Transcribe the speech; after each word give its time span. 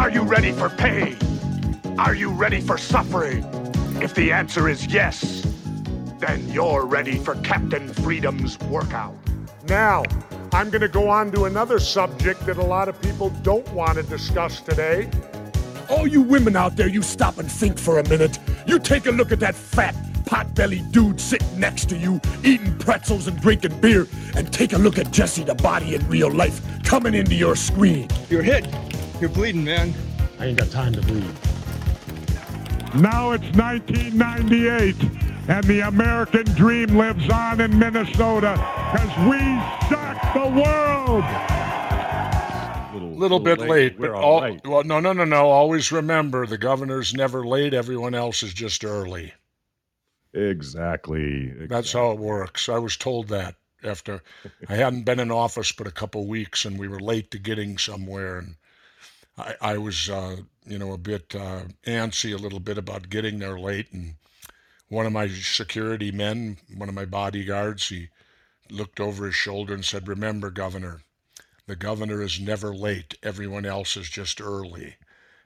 Are 0.00 0.08
you 0.08 0.22
ready 0.22 0.50
for 0.52 0.70
pain? 0.70 1.14
Are 1.98 2.14
you 2.14 2.30
ready 2.30 2.62
for 2.62 2.78
suffering? 2.78 3.44
If 4.00 4.14
the 4.14 4.32
answer 4.32 4.66
is 4.66 4.86
yes, 4.86 5.46
then 6.18 6.48
you're 6.48 6.86
ready 6.86 7.18
for 7.18 7.34
Captain 7.42 7.86
Freedom's 7.86 8.58
workout. 8.60 9.14
Now, 9.68 10.04
I'm 10.54 10.70
going 10.70 10.80
to 10.80 10.88
go 10.88 11.10
on 11.10 11.30
to 11.32 11.44
another 11.44 11.78
subject 11.78 12.46
that 12.46 12.56
a 12.56 12.64
lot 12.64 12.88
of 12.88 12.98
people 13.02 13.28
don't 13.42 13.70
want 13.74 13.96
to 13.96 14.02
discuss 14.02 14.62
today. 14.62 15.10
All 15.90 16.06
you 16.06 16.22
women 16.22 16.56
out 16.56 16.76
there, 16.76 16.88
you 16.88 17.02
stop 17.02 17.36
and 17.36 17.52
think 17.52 17.78
for 17.78 17.98
a 17.98 18.08
minute. 18.08 18.38
You 18.66 18.78
take 18.78 19.04
a 19.04 19.10
look 19.10 19.32
at 19.32 19.40
that 19.40 19.54
fat, 19.54 19.94
pot-bellied 20.24 20.92
dude 20.92 21.20
sitting 21.20 21.60
next 21.60 21.90
to 21.90 21.98
you, 21.98 22.22
eating 22.42 22.78
pretzels 22.78 23.26
and 23.26 23.38
drinking 23.38 23.78
beer, 23.82 24.08
and 24.34 24.50
take 24.50 24.72
a 24.72 24.78
look 24.78 24.96
at 24.96 25.10
Jesse 25.10 25.44
the 25.44 25.56
body 25.56 25.94
in 25.94 26.08
real 26.08 26.30
life 26.30 26.62
coming 26.84 27.12
into 27.12 27.34
your 27.34 27.54
screen. 27.54 28.08
You're 28.30 28.42
hit. 28.42 28.66
You're 29.20 29.30
bleeding, 29.30 29.64
man. 29.64 29.92
I 30.38 30.46
ain't 30.46 30.58
got 30.58 30.70
time 30.70 30.94
to 30.94 31.02
bleed. 31.02 31.24
Now 32.94 33.32
it's 33.32 33.44
1998, 33.54 34.96
and 35.48 35.64
the 35.64 35.80
American 35.80 36.44
dream 36.54 36.96
lives 36.96 37.28
on 37.28 37.60
in 37.60 37.78
Minnesota 37.78 38.54
because 38.92 39.16
we 39.28 39.38
shocked 39.88 40.34
the 40.34 40.48
world. 40.60 41.24
Little, 42.94 43.14
little 43.16 43.40
bit 43.40 43.58
late, 43.60 43.98
We're 43.98 44.12
but 44.12 44.16
all 44.16 44.22
all, 44.22 44.40
right. 44.40 44.66
well, 44.66 44.84
no, 44.84 44.98
no, 45.00 45.12
no, 45.12 45.24
no. 45.24 45.48
Always 45.48 45.92
remember 45.92 46.46
the 46.46 46.58
governor's 46.58 47.14
never 47.14 47.46
late. 47.46 47.74
Everyone 47.74 48.14
else 48.14 48.42
is 48.42 48.54
just 48.54 48.84
early. 48.84 49.34
Exactly. 50.32 51.52
That's 51.68 51.92
how 51.92 52.10
it 52.12 52.18
works. 52.18 52.68
I 52.68 52.78
was 52.78 52.96
told 52.96 53.28
that 53.28 53.56
after 53.84 54.22
I 54.68 54.76
hadn't 54.76 55.04
been 55.04 55.20
in 55.20 55.30
office 55.30 55.72
but 55.72 55.86
a 55.86 55.92
couple 55.92 56.26
weeks, 56.26 56.64
and 56.64 56.78
we 56.78 56.88
were 56.88 57.00
late 57.00 57.30
to 57.32 57.38
getting 57.38 57.78
somewhere, 57.78 58.38
and 58.38 58.56
I, 59.36 59.54
I 59.60 59.78
was, 59.78 60.08
uh, 60.08 60.36
you 60.66 60.78
know, 60.78 60.92
a 60.92 60.98
bit 60.98 61.34
uh, 61.34 61.62
antsy 61.86 62.34
a 62.34 62.42
little 62.42 62.60
bit 62.60 62.78
about 62.78 63.10
getting 63.10 63.38
there 63.38 63.58
late, 63.58 63.92
and 63.92 64.14
one 64.88 65.06
of 65.06 65.12
my 65.12 65.28
security 65.28 66.10
men, 66.10 66.58
one 66.76 66.88
of 66.88 66.94
my 66.94 67.04
bodyguards, 67.04 67.88
he 67.88 68.08
looked 68.70 69.00
over 69.00 69.26
his 69.26 69.34
shoulder 69.34 69.74
and 69.74 69.84
said, 69.84 70.08
"Remember, 70.08 70.50
Governor, 70.50 71.02
the 71.66 71.76
governor 71.76 72.22
is 72.22 72.40
never 72.40 72.74
late. 72.74 73.16
Everyone 73.22 73.64
else 73.64 73.96
is 73.96 74.08
just 74.08 74.40
early." 74.40 74.96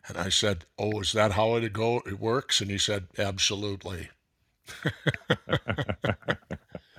And 0.06 0.18
I 0.18 0.28
said, 0.28 0.66
"Oh, 0.78 1.00
is 1.00 1.12
that 1.12 1.32
how 1.32 1.56
it 1.56 1.72
go? 1.72 2.02
It 2.06 2.20
works?" 2.20 2.60
And 2.60 2.70
he 2.70 2.78
said, 2.78 3.08
"Absolutely." 3.18 4.10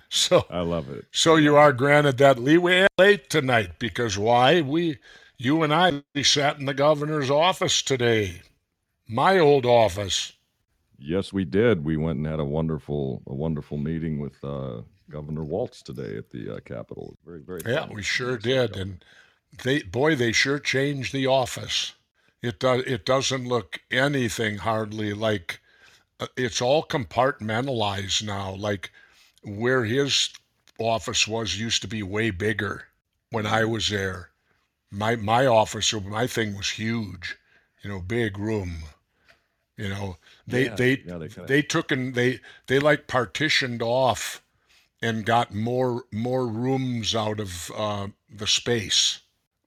so 0.09 0.45
I 0.49 0.61
love 0.61 0.89
it. 0.89 1.05
so 1.11 1.36
you 1.36 1.55
are 1.55 1.73
granted 1.73 2.17
that 2.20 2.39
leeway 2.39 2.88
late 2.97 3.30
tonight 3.30 3.80
because 3.80 4.17
why? 4.17 4.61
We, 4.61 4.99
you 5.38 5.64
and 5.64 5.73
I, 5.73 6.03
we 6.16 6.23
sat 6.23 6.59
in 6.59 6.66
the 6.66 6.73
governor's 6.73 7.30
office 7.31 7.81
today, 7.81 8.41
my 9.08 9.39
old 9.39 9.66
office. 9.66 10.33
Yes, 11.00 11.33
we 11.33 11.45
did. 11.45 11.83
We 11.86 11.97
went 11.97 12.17
and 12.19 12.27
had 12.27 12.39
a 12.39 12.45
wonderful, 12.45 13.23
a 13.27 13.33
wonderful 13.36 13.77
meeting 13.77 14.19
with 14.19 14.44
uh, 14.44 14.81
Governor 15.09 15.44
Walz 15.44 15.81
today 15.81 16.17
at 16.17 16.30
the 16.31 16.55
uh, 16.55 16.59
Capitol. 16.61 17.17
Very, 17.25 17.42
very. 17.42 17.66
Yeah, 17.66 17.88
fun. 17.88 17.95
we 17.95 18.03
sure 18.03 18.38
did, 18.38 18.77
and 18.77 19.03
they, 19.64 19.83
boy, 19.83 20.16
they 20.16 20.31
sure 20.31 20.59
changed 20.59 21.14
the 21.14 21.27
office. 21.27 21.94
It 22.42 22.59
does. 22.59 22.83
It 22.86 23.05
doesn't 23.05 23.47
look 23.47 23.81
anything 23.92 24.59
hardly 24.59 25.14
like. 25.14 25.61
uh, 26.20 26.27
It's 26.38 26.61
all 26.61 26.83
compartmentalized 26.86 28.23
now. 28.23 28.55
Like 28.55 28.92
where 29.44 29.86
his 29.86 30.30
office 30.80 31.27
was 31.27 31.59
used 31.59 31.81
to 31.83 31.88
be 31.89 32.03
way 32.03 32.31
bigger 32.31 32.86
when 33.31 33.47
I 33.47 33.66
was 33.66 33.89
there. 33.89 34.31
My 34.95 35.15
my 35.15 35.45
office, 35.45 35.93
or 35.93 36.01
my 36.01 36.27
thing 36.27 36.55
was 36.55 36.69
huge. 36.71 37.38
You 37.83 37.89
know, 37.89 37.99
big 37.99 38.38
room. 38.39 38.77
You 39.77 39.89
know, 39.89 40.17
they 40.47 40.65
Yeah, 40.65 40.75
they 40.75 40.91
yeah, 41.05 41.17
they 41.17 41.27
kinda- 41.27 41.47
they 41.47 41.61
took 41.61 41.91
and 41.91 42.15
they 42.15 42.39
they 42.67 42.80
like 42.80 43.08
partitioned 43.08 43.81
off 43.81 44.42
and 45.02 45.25
got 45.25 45.53
more 45.53 46.05
more 46.11 46.47
rooms 46.47 47.14
out 47.14 47.39
of 47.39 47.71
uh, 47.75 48.08
the 48.30 48.47
space 48.47 49.20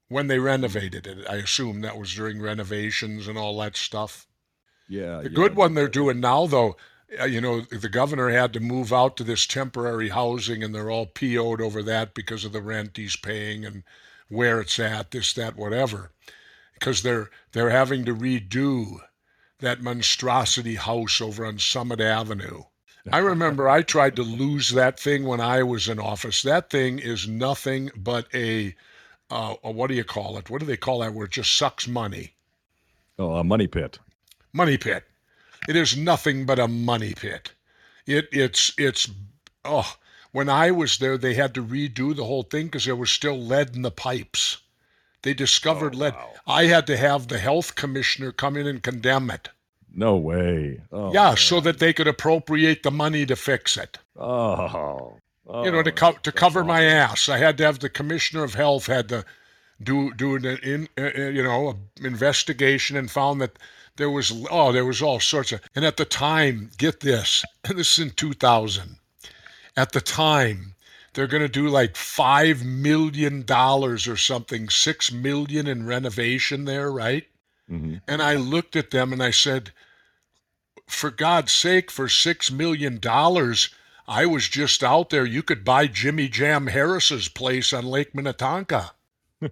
when 0.09 0.27
they 0.27 0.39
renovated 0.39 1.07
it. 1.07 1.27
I 1.29 1.37
assume 1.37 1.83
that 1.83 1.99
was 1.99 2.15
during 2.15 2.41
renovations 2.41 3.29
and 3.29 3.37
all 3.37 3.59
that 3.59 3.77
stuff. 3.77 4.27
Yeah. 4.89 5.19
The 5.19 5.25
yeah, 5.25 5.35
good 5.35 5.55
one 5.55 5.75
they- 5.75 5.83
they're 5.83 5.89
doing 5.89 6.21
now, 6.21 6.47
though, 6.47 6.77
uh, 7.21 7.25
you 7.25 7.43
know, 7.43 7.61
the 7.61 7.91
governor 7.91 8.31
had 8.31 8.55
to 8.55 8.61
move 8.61 8.93
out 8.93 9.19
to 9.19 9.25
this 9.25 9.47
temporary 9.47 10.09
housing, 10.09 10.65
and 10.65 10.75
they're 10.75 10.91
all 10.91 11.07
PO'd 11.07 11.61
over 11.61 11.83
that 11.83 12.15
because 12.15 12.47
of 12.47 12.53
the 12.53 12.63
rent 12.63 12.97
he's 12.97 13.17
paying 13.17 13.67
and 13.67 13.85
where 14.29 14.61
it's 14.61 14.79
at, 14.79 15.11
this, 15.11 15.33
that, 15.35 15.57
whatever. 15.57 16.11
Because 16.75 17.03
they're 17.03 17.31
they're 17.53 17.71
having 17.71 18.05
to 18.05 18.15
redo 18.15 19.01
that 19.59 19.83
monstrosity 19.83 20.77
house 20.77 21.21
over 21.21 21.45
on 21.45 21.59
Summit 21.59 22.01
Avenue. 22.01 22.63
I 23.11 23.19
remember 23.19 23.69
I 23.69 23.83
tried 23.83 24.17
to 24.17 24.23
lose 24.23 24.71
that 24.71 25.01
thing 25.01 25.25
when 25.25 25.41
I 25.41 25.63
was 25.63 25.89
in 25.89 25.99
office. 25.99 26.43
That 26.43 26.71
thing 26.71 26.99
is 26.99 27.27
nothing 27.27 27.91
but 27.97 28.27
a, 28.35 28.75
uh, 29.31 29.55
a 29.65 29.71
what 29.71 29.89
do 29.89 29.95
you 29.95 30.05
call 30.05 30.37
it? 30.37 30.51
What 30.51 30.61
do 30.61 30.67
they 30.67 30.77
call 30.77 31.01
that? 31.01 31.15
Where 31.15 31.25
it 31.25 31.33
just 31.33 31.57
sucks 31.57 31.89
money. 31.89 32.35
Oh, 33.19 33.35
a 33.35 33.45
money 33.45 33.67
pit. 33.67 33.99
money 34.53 34.77
pit. 34.77 35.05
It 35.69 35.77
is 35.77 35.97
nothing 35.97 36.47
but 36.47 36.59
a 36.59 36.69
money 36.69 37.15
pit. 37.15 37.53
It 38.07 38.29
it's 38.31 38.73
it's 38.79 39.11
oh 39.65 39.97
when 40.33 40.49
I 40.49 40.71
was 40.71 40.99
there 40.99 41.19
they 41.19 41.35
had 41.35 41.55
to 41.55 41.65
redo 41.65 42.15
the 42.15 42.25
whole 42.25 42.43
thing 42.43 42.67
because 42.67 42.85
there 42.85 42.97
was 42.97 43.11
still 43.11 43.39
lead 43.39 43.75
in 43.75 43.83
the 43.83 43.91
pipes. 43.91 44.59
They 45.23 45.35
discovered 45.35 45.95
lead. 45.95 46.15
I 46.47 46.65
had 46.67 46.87
to 46.87 46.97
have 46.97 47.29
the 47.29 47.39
health 47.39 47.75
commissioner 47.75 48.33
come 48.33 48.57
in 48.57 48.67
and 48.67 48.83
condemn 48.83 49.31
it. 49.31 49.49
No 49.93 50.17
way. 50.17 50.81
Oh, 50.93 51.13
yeah, 51.13 51.29
man. 51.29 51.37
so 51.37 51.61
that 51.61 51.79
they 51.79 51.93
could 51.93 52.07
appropriate 52.07 52.83
the 52.83 52.91
money 52.91 53.27
to 53.27 53.35
fix 53.35 53.77
it. 53.77 53.99
Oh. 54.17 55.17
you 55.47 55.73
know, 55.73 55.83
to 55.83 55.91
oh, 55.91 55.95
co- 55.95 56.19
to 56.23 56.33
cover 56.33 56.63
my 56.63 56.85
ass. 56.85 57.29
I 57.29 57.39
had 57.39 57.59
to 57.59 57.65
have 57.65 57.81
the 57.81 57.89
commissioner 57.89 58.45
of 58.45 58.55
health 58.55 58.87
had 58.87 59.09
to 59.09 59.25
do 59.83 60.13
do 60.13 60.37
an 60.37 60.45
in 60.45 60.89
uh, 60.99 61.11
uh, 61.17 61.29
you 61.29 61.43
know 61.43 61.69
a 61.71 62.07
investigation 62.07 62.97
and 62.97 63.11
found 63.11 63.41
that 63.41 63.59
there 63.97 64.11
was 64.11 64.33
oh 64.51 64.73
there 64.73 64.85
was 64.85 65.01
all 65.01 65.21
sorts 65.21 65.53
of 65.53 65.61
and 65.75 65.85
at 65.85 65.97
the 65.97 66.05
time 66.05 66.71
get 66.79 67.01
this 67.01 67.45
this 67.65 67.99
is 67.99 68.07
in 68.07 68.11
2000 68.11 68.99
at 69.79 69.93
the 69.93 70.01
time 70.01 70.75
they're 71.15 71.27
going 71.35 71.43
to 71.43 71.49
do 71.49 71.69
like 71.69 71.97
five 71.97 72.65
million 72.65 73.43
dollars 73.43 74.07
or 74.07 74.17
something 74.17 74.69
six 74.69 75.11
million 75.13 75.67
in 75.67 75.87
renovation 75.87 76.65
there 76.65 76.91
right 76.93 77.27
Mhm. 77.71 78.01
and 78.09 78.23
I 78.23 78.35
looked 78.37 78.77
at 78.77 78.91
them 78.93 79.13
and 79.13 79.23
I 79.23 79.31
said, 79.31 79.73
for 80.87 81.11
God's 81.11 81.53
sake, 81.53 81.91
for 81.91 82.09
six 82.09 82.51
million 82.51 82.99
dollars, 82.99 83.69
I 84.07 84.25
was 84.25 84.49
just 84.49 84.83
out 84.83 85.11
there. 85.11 85.27
You 85.27 85.43
could 85.43 85.67
buy 85.67 85.87
Jimmy 85.87 86.29
Jam 86.31 86.69
Harris's 86.69 87.29
place 87.29 87.75
on 87.75 87.85
Lake 87.85 88.15
Minnetonka. 88.15 88.93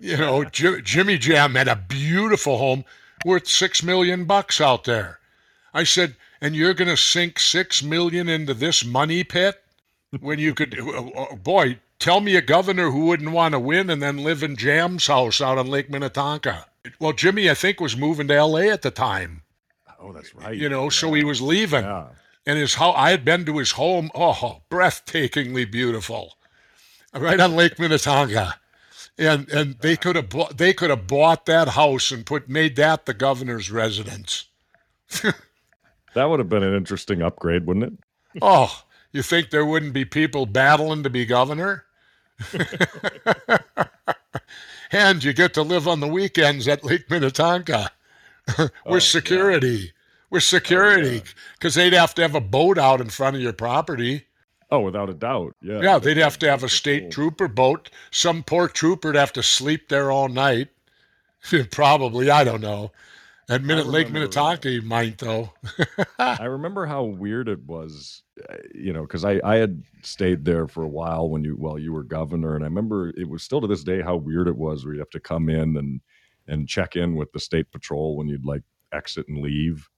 you 0.00 0.16
know, 0.18 0.44
J- 0.44 0.82
Jimmy 0.82 1.16
Jam 1.16 1.54
had 1.54 1.68
a 1.68 1.76
beautiful 1.76 2.58
home 2.58 2.84
worth 3.24 3.48
six 3.48 3.82
million 3.82 4.24
bucks 4.26 4.60
out 4.60 4.84
there. 4.84 5.18
I 5.72 5.84
said, 5.84 6.16
and 6.40 6.54
you're 6.56 6.74
going 6.74 6.88
to 6.88 6.96
sink 6.96 7.38
six 7.38 7.82
million 7.82 8.28
into 8.28 8.54
this 8.54 8.84
money 8.84 9.24
pit 9.24 9.62
when 10.20 10.38
you 10.38 10.54
could, 10.54 10.76
oh, 10.80 11.12
oh, 11.16 11.36
boy, 11.36 11.78
tell 11.98 12.20
me 12.20 12.36
a 12.36 12.42
governor 12.42 12.90
who 12.90 13.06
wouldn't 13.06 13.30
want 13.32 13.52
to 13.52 13.60
win 13.60 13.90
and 13.90 14.02
then 14.02 14.18
live 14.18 14.42
in 14.42 14.56
Jam's 14.56 15.06
house 15.06 15.40
out 15.40 15.58
on 15.58 15.66
Lake 15.68 15.90
Minnetonka. 15.90 16.66
Well, 16.98 17.12
Jimmy, 17.12 17.50
I 17.50 17.54
think, 17.54 17.78
was 17.80 17.96
moving 17.96 18.26
to 18.28 18.34
L.A. 18.34 18.70
at 18.70 18.82
the 18.82 18.90
time. 18.90 19.42
Oh, 20.00 20.12
that's 20.12 20.34
right. 20.34 20.56
You 20.56 20.68
know, 20.70 20.88
so 20.88 21.12
he 21.12 21.24
was 21.24 21.42
leaving, 21.42 21.84
Yeah. 21.84 22.06
and 22.46 22.58
his 22.58 22.74
how 22.74 22.92
I 22.92 23.10
had 23.10 23.22
been 23.22 23.44
to 23.44 23.58
his 23.58 23.72
home. 23.72 24.10
Oh, 24.14 24.62
breathtakingly 24.70 25.70
beautiful, 25.70 26.38
right 27.14 27.38
on 27.38 27.54
Lake 27.54 27.78
Minnetonka, 27.78 28.54
and 29.18 29.46
and 29.50 29.74
they 29.80 29.94
could 29.96 30.16
have 30.16 30.30
bought, 30.30 30.56
they 30.56 30.72
could 30.72 30.88
have 30.88 31.06
bought 31.06 31.44
that 31.44 31.68
house 31.68 32.10
and 32.10 32.24
put 32.24 32.48
made 32.48 32.76
that 32.76 33.04
the 33.04 33.12
governor's 33.12 33.70
residence. 33.70 34.46
That 36.14 36.24
would 36.28 36.38
have 36.40 36.48
been 36.48 36.62
an 36.62 36.74
interesting 36.74 37.22
upgrade, 37.22 37.66
wouldn't 37.66 37.86
it? 37.86 37.92
Oh, 38.42 38.82
you 39.12 39.22
think 39.22 39.50
there 39.50 39.64
wouldn't 39.66 39.92
be 39.92 40.04
people 40.04 40.46
battling 40.46 41.02
to 41.02 41.10
be 41.10 41.24
governor? 41.26 41.84
and 44.92 45.22
you 45.22 45.32
get 45.32 45.54
to 45.54 45.62
live 45.62 45.86
on 45.88 46.00
the 46.00 46.08
weekends 46.08 46.66
at 46.68 46.84
Lake 46.84 47.10
Minnetonka 47.10 47.90
with 48.58 48.70
Oh, 48.86 48.94
yeah. 48.94 48.98
security. 48.98 49.92
With 50.30 50.44
security, 50.44 51.22
oh, 51.24 51.30
because 51.54 51.74
they'd 51.74 51.92
have 51.92 52.14
to 52.14 52.22
have 52.22 52.36
a 52.36 52.40
boat 52.40 52.78
out 52.78 53.00
in 53.00 53.08
front 53.10 53.34
of 53.34 53.42
your 53.42 53.52
property. 53.52 54.26
Oh, 54.70 54.78
without 54.78 55.10
a 55.10 55.14
doubt. 55.14 55.56
Yeah. 55.60 55.80
Yeah, 55.82 55.98
they'd 55.98 56.16
have 56.18 56.38
to 56.38 56.48
have 56.48 56.62
a 56.62 56.68
state 56.68 57.02
cool. 57.02 57.10
trooper 57.10 57.48
boat. 57.48 57.90
Some 58.12 58.44
poor 58.44 58.68
trooper'd 58.68 59.16
have 59.16 59.32
to 59.32 59.42
sleep 59.42 59.88
there 59.88 60.12
all 60.12 60.28
night. 60.28 60.68
Probably, 61.72 62.30
I 62.30 62.44
don't 62.44 62.60
know. 62.60 62.92
At 63.50 63.62
Minute 63.64 63.86
Lake 63.88 64.10
Minnetonka, 64.10 64.80
might 64.84 65.18
though. 65.18 65.50
I 66.18 66.44
remember 66.44 66.86
how 66.86 67.02
weird 67.04 67.48
it 67.48 67.62
was, 67.66 68.22
uh, 68.48 68.54
you 68.74 68.92
know, 68.92 69.02
because 69.02 69.24
I 69.24 69.40
I 69.44 69.56
had 69.56 69.82
stayed 70.02 70.44
there 70.44 70.66
for 70.68 70.82
a 70.84 70.88
while 70.88 71.28
when 71.28 71.42
you 71.44 71.56
while 71.56 71.78
you 71.78 71.92
were 71.92 72.04
governor, 72.04 72.54
and 72.54 72.64
I 72.64 72.68
remember 72.68 73.10
it 73.16 73.28
was 73.28 73.42
still 73.42 73.60
to 73.60 73.66
this 73.66 73.82
day 73.84 74.00
how 74.02 74.16
weird 74.16 74.46
it 74.48 74.56
was 74.56 74.84
where 74.84 74.94
you'd 74.94 75.00
have 75.00 75.10
to 75.10 75.20
come 75.20 75.48
in 75.48 75.76
and 75.76 76.00
and 76.46 76.68
check 76.68 76.96
in 76.96 77.14
with 77.16 77.30
the 77.32 77.40
state 77.40 77.70
patrol 77.72 78.16
when 78.16 78.28
you'd 78.28 78.46
like 78.46 78.62
exit 78.92 79.26
and 79.28 79.38
leave 79.38 79.88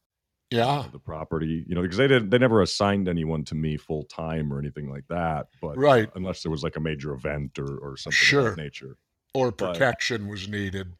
Yeah. 0.51 0.85
the 0.93 0.99
property. 0.99 1.65
You 1.69 1.75
know, 1.75 1.83
because 1.83 1.97
they 1.99 2.09
did 2.09 2.31
they 2.31 2.39
never 2.39 2.63
assigned 2.63 3.09
anyone 3.09 3.45
to 3.45 3.55
me 3.55 3.77
full 3.77 4.05
time 4.05 4.53
or 4.53 4.59
anything 4.59 4.91
like 4.91 5.05
that. 5.09 5.49
But 5.61 5.77
Right. 5.77 6.11
unless 6.15 6.43
there 6.43 6.51
was 6.51 6.63
like 6.63 6.77
a 6.77 6.81
major 6.81 7.13
event 7.13 7.59
or 7.59 7.77
or 7.79 7.97
something 7.99 8.15
of 8.17 8.27
Sure. 8.27 8.51
that 8.51 8.57
nature. 8.57 8.97
Or 9.35 9.51
But- 9.51 9.75
protection 9.75 10.29
was 10.29 10.49
needed. 10.49 10.93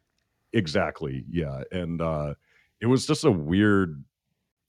Exactly. 0.53 1.25
Yeah. 1.31 1.63
And 1.73 2.01
uh 2.01 2.35
it 2.81 2.87
was 2.87 3.07
just 3.07 3.25
a 3.25 3.31
weird 3.31 4.03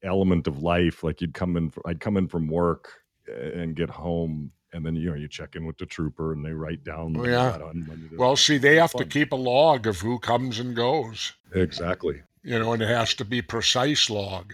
element 0.04 0.48
of 0.48 0.62
life. 0.62 1.04
Like 1.04 1.22
you'd 1.22 1.34
come 1.34 1.58
in 1.58 1.70
fr- 1.70 1.82
I'd 1.86 2.00
come 2.00 2.18
in 2.18 2.28
from 2.28 2.48
work 2.48 2.92
and 3.28 3.76
get 3.76 3.90
home 3.90 4.52
and 4.74 4.86
then 4.86 4.96
you 4.96 5.10
know 5.10 5.16
you 5.16 5.28
check 5.28 5.56
in 5.56 5.66
with 5.66 5.78
the 5.78 5.86
trooper 5.86 6.34
and 6.34 6.44
they 6.46 6.52
write 6.52 6.84
down 6.84 7.16
Oh, 7.18 7.26
yeah. 7.26 7.54
on- 7.54 7.86
when 7.88 8.00
you 8.02 8.08
did- 8.10 8.18
Well, 8.20 8.36
see, 8.36 8.58
they 8.58 8.76
have 8.78 8.92
to 8.94 9.06
keep 9.06 9.32
a 9.32 9.36
log 9.36 9.86
of 9.88 10.00
who 10.00 10.20
comes 10.20 10.60
and 10.60 10.76
goes. 10.76 11.34
exactly. 11.54 12.22
you 12.44 12.60
know, 12.60 12.74
and 12.74 12.82
it 12.84 12.90
has 12.90 13.14
to 13.16 13.24
be 13.26 13.42
precise 13.42 14.10
log. 14.10 14.54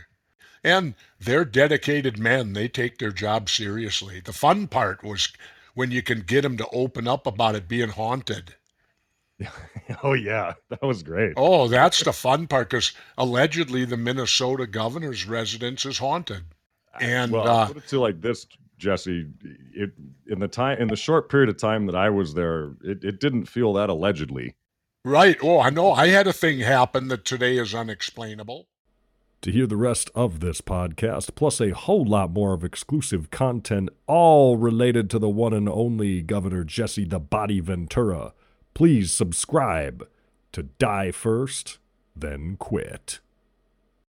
And 0.63 0.93
they're 1.19 1.45
dedicated 1.45 2.19
men. 2.19 2.53
They 2.53 2.67
take 2.67 2.97
their 2.99 3.11
job 3.11 3.49
seriously. 3.49 4.19
The 4.19 4.33
fun 4.33 4.67
part 4.67 5.03
was 5.03 5.29
when 5.73 5.89
you 5.89 6.03
can 6.03 6.19
get 6.21 6.41
them 6.41 6.57
to 6.57 6.67
open 6.73 7.07
up 7.07 7.25
about 7.25 7.55
it 7.55 7.67
being 7.67 7.89
haunted. 7.89 8.53
oh 10.03 10.13
yeah, 10.13 10.53
that 10.69 10.81
was 10.81 11.03
great. 11.03 11.33
Oh, 11.37 11.67
that's 11.67 12.03
the 12.03 12.13
fun 12.13 12.47
part 12.47 12.69
because 12.69 12.93
allegedly 13.17 13.85
the 13.85 13.97
Minnesota 13.97 14.67
governor's 14.67 15.27
residence 15.27 15.85
is 15.85 15.97
haunted. 15.97 16.43
And 16.99 17.31
well, 17.31 17.47
uh, 17.47 17.67
put 17.67 17.77
it 17.77 17.87
to 17.87 17.99
like 17.99 18.21
this, 18.21 18.45
Jesse. 18.77 19.27
It 19.73 19.91
in 20.27 20.39
the 20.39 20.47
time 20.47 20.79
in 20.79 20.87
the 20.87 20.95
short 20.95 21.29
period 21.29 21.49
of 21.49 21.57
time 21.57 21.85
that 21.87 21.95
I 21.95 22.09
was 22.09 22.33
there, 22.33 22.71
it, 22.83 23.03
it 23.03 23.19
didn't 23.19 23.45
feel 23.45 23.73
that 23.73 23.89
allegedly. 23.89 24.55
right. 25.05 25.37
Oh, 25.41 25.59
I 25.59 25.69
know. 25.69 25.91
I 25.91 26.07
had 26.07 26.27
a 26.27 26.33
thing 26.33 26.59
happen 26.59 27.07
that 27.07 27.25
today 27.25 27.57
is 27.57 27.73
unexplainable. 27.73 28.67
To 29.43 29.51
hear 29.53 29.67
the 29.67 29.77
rest 29.77 30.11
of 30.15 30.41
this 30.41 30.59
podcast, 30.59 31.33
plus 31.33 31.61
a 31.61 31.69
whole 31.69 32.03
lot 32.03 32.29
more 32.29 32.53
of 32.53 32.65
exclusive 32.65 33.31
content, 33.31 33.89
all 34.05 34.57
related 34.57 35.09
to 35.11 35.19
the 35.19 35.29
one 35.29 35.53
and 35.53 35.69
only 35.69 36.21
Governor 36.21 36.65
Jesse 36.65 37.05
the 37.05 37.21
Body 37.21 37.61
Ventura, 37.61 38.33
please 38.79 39.11
subscribe 39.11 40.07
to 40.53 40.63
Die 40.63 41.11
First, 41.11 41.79
Then 42.15 42.55
Quit. 42.57 43.19